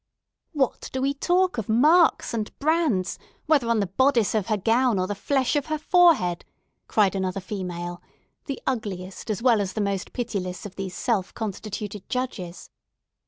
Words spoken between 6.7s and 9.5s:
cried another female, the ugliest as